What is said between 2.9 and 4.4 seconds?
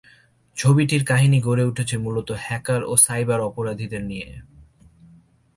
ও cyber অপরাধীদের নিয়ে।